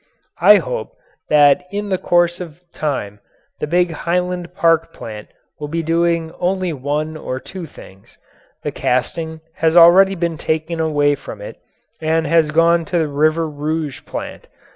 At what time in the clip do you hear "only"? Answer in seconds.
6.39-6.73